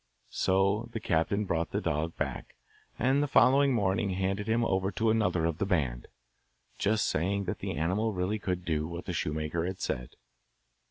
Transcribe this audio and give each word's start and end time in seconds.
So 0.31 0.89
the 0.93 0.99
captain 0.99 1.45
brought 1.45 1.69
the 1.69 1.79
dog 1.79 2.17
back, 2.17 2.55
and 2.97 3.21
the 3.21 3.27
following 3.27 3.71
morning 3.71 4.09
handed 4.09 4.47
him 4.49 4.65
over 4.65 4.91
to 4.93 5.11
another 5.11 5.45
of 5.45 5.59
the 5.59 5.65
band, 5.67 6.07
just 6.79 7.05
saying 7.05 7.43
that 7.43 7.59
the 7.59 7.75
animal 7.75 8.11
really 8.11 8.39
could 8.39 8.65
do 8.65 8.87
what 8.87 9.05
the 9.05 9.13
shoemaker 9.13 9.63
had 9.63 9.79
said. 9.79 10.15